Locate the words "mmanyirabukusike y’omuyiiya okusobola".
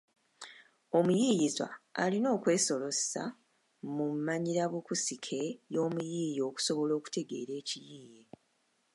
4.13-6.91